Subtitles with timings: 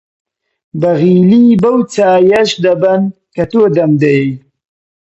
[0.81, 3.01] بەغیلی بەو چایییەش دەبەن
[3.35, 4.31] کە تۆ دەمدەیەی!